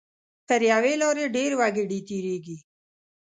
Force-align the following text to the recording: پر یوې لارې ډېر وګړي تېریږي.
پر 0.47 0.61
یوې 0.71 0.93
لارې 1.01 1.25
ډېر 1.35 1.51
وګړي 1.59 1.99
تېریږي. 2.07 2.57